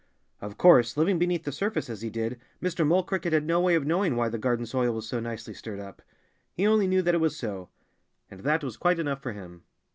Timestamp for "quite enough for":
8.77-9.33